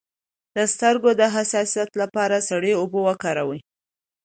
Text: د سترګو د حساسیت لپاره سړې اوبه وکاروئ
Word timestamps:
د 0.55 0.57
سترګو 0.73 1.11
د 1.15 1.23
حساسیت 1.35 1.89
لپاره 2.01 2.45
سړې 2.49 2.71
اوبه 2.79 2.99
وکاروئ 3.07 3.59